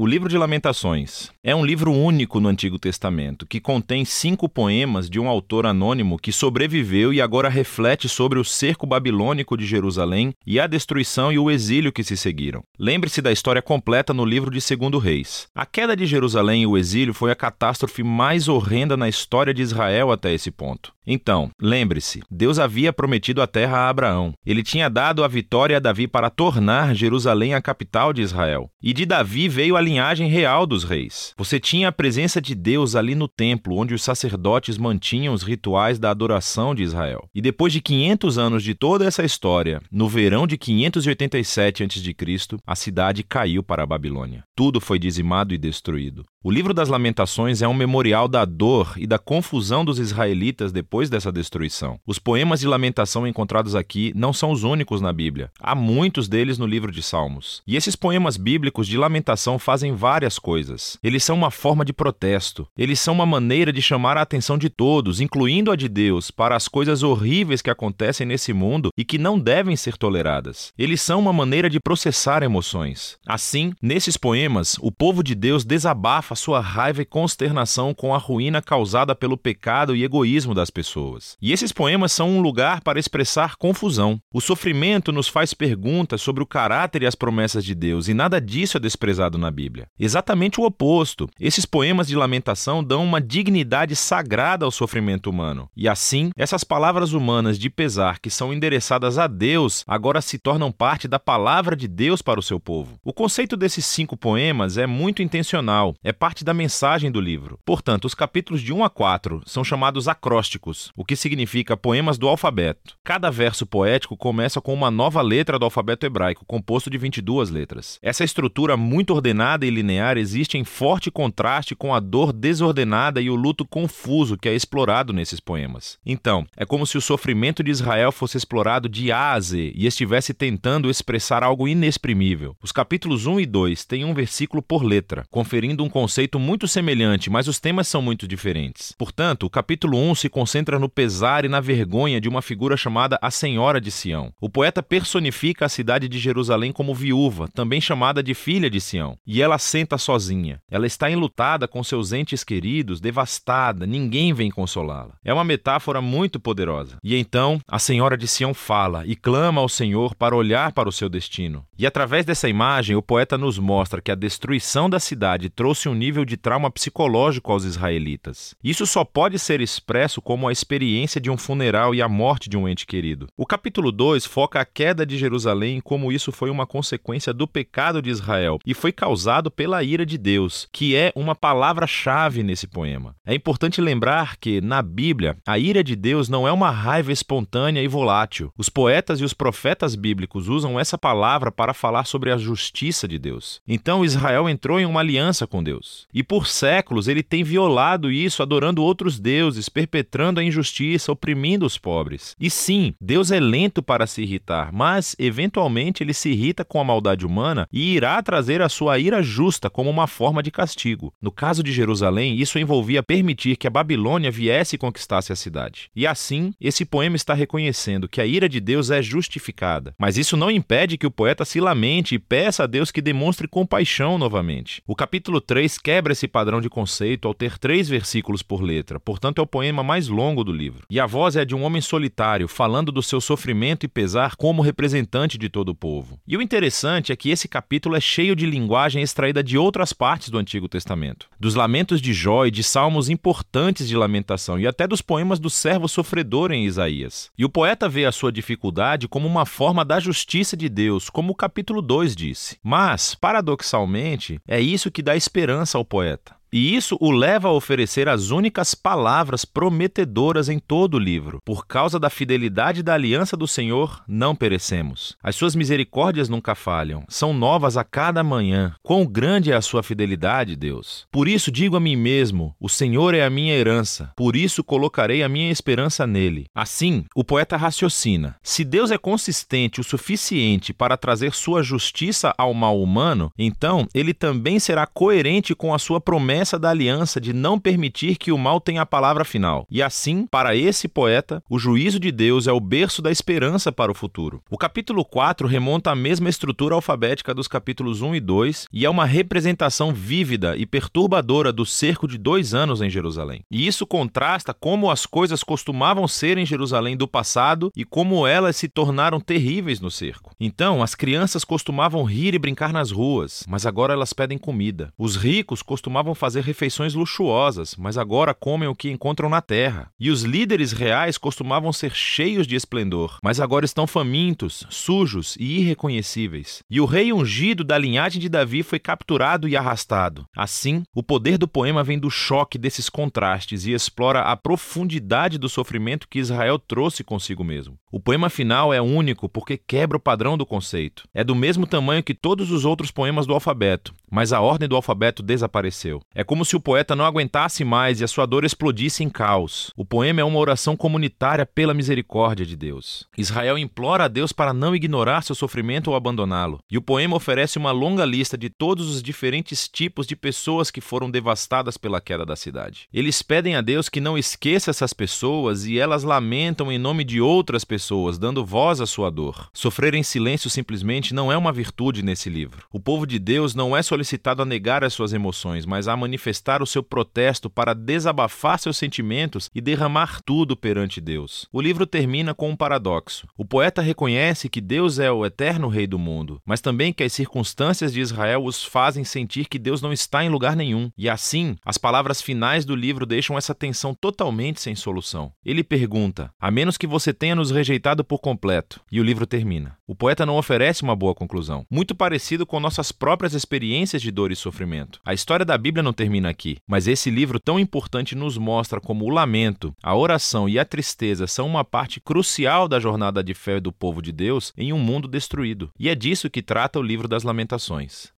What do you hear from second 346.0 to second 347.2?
É como se o poeta não